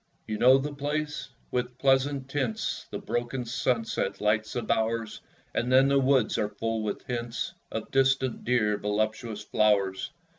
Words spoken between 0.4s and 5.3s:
the place? With pleasant tints The broken sunset lights the bowers;